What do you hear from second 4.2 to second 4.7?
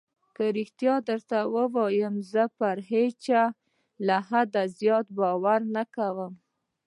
حده